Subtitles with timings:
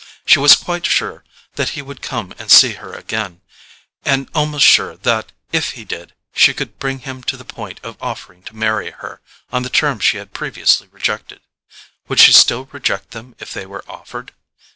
[0.25, 1.23] She was quite sure
[1.57, 3.41] that he would come and see her again,
[4.03, 8.01] and almost sure that, if he did, she could bring him to the point of
[8.01, 11.41] offering to marry her on the terms she had previously rejected.
[12.07, 14.33] Would she still reject them if they were offered?